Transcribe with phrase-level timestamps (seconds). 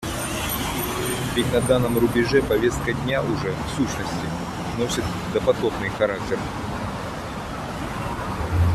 [1.35, 4.29] Ведь на данном рубеже повестка дня уже, в сущности,
[4.79, 6.39] носит допотопный характер.